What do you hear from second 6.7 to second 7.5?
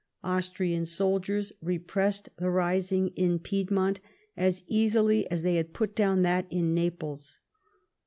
Naples.